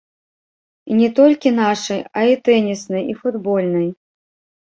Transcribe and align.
І 0.93 0.95
не 1.01 1.09
толькі 1.19 1.49
нашай, 1.57 2.01
а 2.21 2.25
і 2.31 2.33
тэніснай, 2.49 3.03
і 3.13 3.17
футбольнай. 3.21 3.87